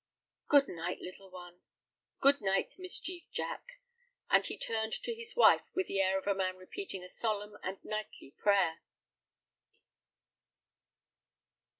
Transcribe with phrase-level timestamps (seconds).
[0.47, 1.61] "Good night, little one.
[2.21, 3.77] Good night, Mischief Jack,"
[4.31, 7.55] and he turned to his wife with the air of a man repeating a solemn
[7.61, 8.79] and nightly prayer.